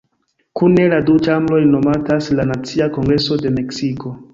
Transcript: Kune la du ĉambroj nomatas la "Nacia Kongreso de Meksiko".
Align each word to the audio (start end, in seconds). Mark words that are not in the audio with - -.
Kune 0.59 0.85
la 0.93 0.99
du 1.11 1.17
ĉambroj 1.29 1.61
nomatas 1.75 2.33
la 2.41 2.49
"Nacia 2.57 2.93
Kongreso 3.01 3.43
de 3.47 3.59
Meksiko". 3.61 4.21